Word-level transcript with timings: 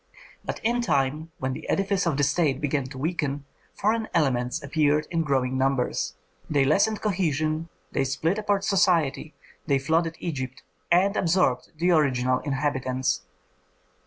But 0.43 0.59
in 0.63 0.81
time, 0.81 1.31
when 1.37 1.53
the 1.53 1.69
edifice 1.69 2.07
of 2.07 2.17
the 2.17 2.23
state 2.23 2.59
began 2.59 2.85
to 2.85 2.97
weaken, 2.97 3.45
foreign 3.75 4.07
elements 4.15 4.63
appeared 4.63 5.05
in 5.11 5.21
growing 5.21 5.59
numbers. 5.59 6.15
They 6.49 6.65
lessened 6.65 7.03
cohesion, 7.03 7.69
they 7.91 8.03
split 8.05 8.39
apart 8.39 8.63
society, 8.63 9.35
they 9.67 9.77
flooded 9.77 10.15
Egypt 10.17 10.63
and 10.91 11.15
absorbed 11.15 11.73
the 11.77 11.91
original 11.91 12.39
inhabitants. 12.39 13.21